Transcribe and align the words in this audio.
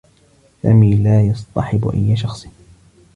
سامي 0.63 0.95
لا 0.95 1.21
يصطحب 1.21 1.89
أيّ 1.89 2.15
شخص. 2.15 2.47